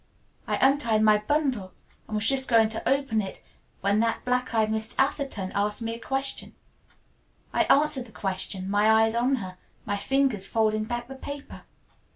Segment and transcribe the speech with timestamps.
[0.47, 1.73] I untied my bundle
[2.07, 3.43] and was just going to open it
[3.81, 6.55] when that black eyed Miss Atherton asked me a question.
[7.53, 11.65] I answered the question, my eyes on her, my fingers folding back the paper.